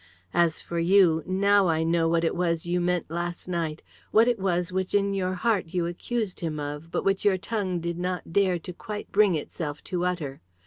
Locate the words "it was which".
4.27-4.95